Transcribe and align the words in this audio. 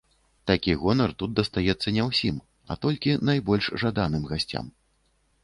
Такі 0.51 0.71
гонар 0.83 1.11
тут 1.19 1.35
дастаецца 1.39 1.93
не 1.97 2.07
ўсім, 2.07 2.41
а 2.73 2.79
толькі 2.87 3.15
найбольш 3.31 3.71
жаданым 3.85 4.27
гасцям. 4.35 4.65